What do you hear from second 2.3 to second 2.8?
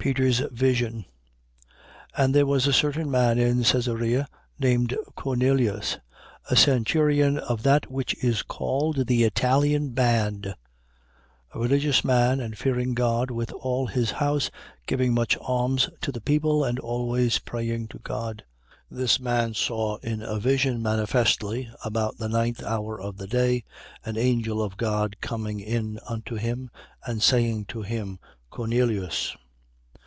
there was a